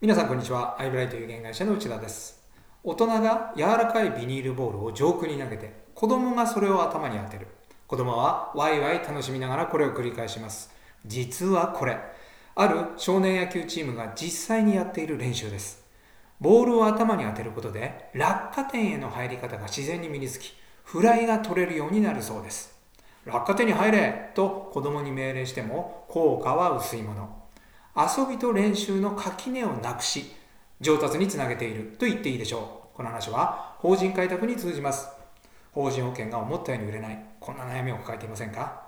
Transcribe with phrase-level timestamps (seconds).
[0.00, 0.80] 皆さんこんにちは。
[0.80, 2.40] アイブライト有限会社の内田です。
[2.84, 7.48] 大人が柔らかいビニールボールを上空に投げて、子供がそれを頭に当てる。
[7.88, 10.72] 子供はワイワイ楽しみながらこれを繰り返します。
[11.04, 11.98] 実はこれ、
[12.54, 15.84] ある少年野球チームが実際にやっている練習です。
[16.40, 20.54] ボールを頭に当てることで、落下点への入り方が自然に身につき、
[20.84, 22.72] フライが取れるようになるそうです。
[23.24, 27.47] 落下点に入れと子供に命令しても効果は薄いもの。
[27.96, 30.32] 遊びと練習の垣根をなくし、
[30.80, 32.96] 上達につなげていると言っていいでしょう。
[32.96, 35.08] この話は法人開拓に通じます。
[35.72, 37.24] 法人保険が思ったように売れない。
[37.40, 38.82] こんな悩みを抱えていませんか？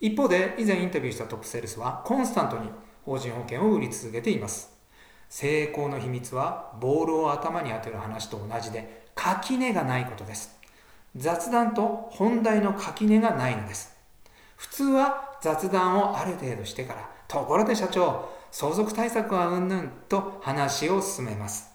[0.00, 2.70] 一方で、以前インタビューしたトップセールスはコンスタントに
[3.04, 4.72] 法人保険を売り続けています。
[5.28, 10.56] 成功の秘密はボールを頭に当てる話と同じで垣根がないことです。
[11.16, 13.96] 雑談と本題の垣根がないのです。
[14.56, 21.70] 普通は雑談をある程度してから、ところで社長、相続対策はうんぬんと話を進めます。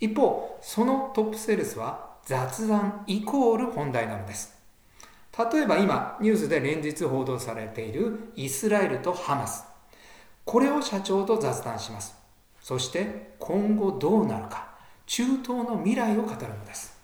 [0.00, 4.54] 一方、そのトップセールスは雑談イコール本題なのです。
[5.52, 9.64] 例えば今、ニュースで連日報道されているイスラエルとハマス。
[10.44, 12.14] これを社長と雑談します。
[12.60, 14.68] そして今後どうなるか、
[15.06, 16.98] 中東の未来を語るのです。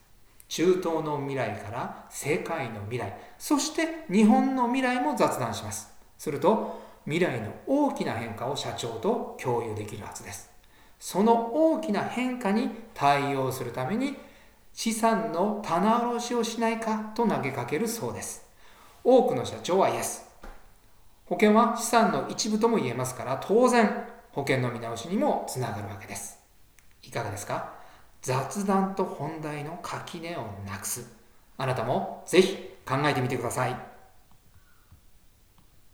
[0.49, 5.93] 中東の未来から世界の未来、そして日本の未来も雑談します。
[6.19, 10.51] すると、未来の大きな変化を社長と共有できるはずです。
[10.99, 14.17] その大きな変化に対応するために
[14.73, 18.47] 資産の棚卸しをしないかと投げかけるそうです。
[19.03, 20.29] 多くの社長はイエス。
[21.25, 26.39] 保険は資産の一部とも言えますから当然保険の見直しにもつながるわけです。
[27.03, 27.73] いかがですか？
[28.21, 31.11] 雑談と本題の垣根をなくす。
[31.57, 33.90] あなたもぜひ考えてみてください。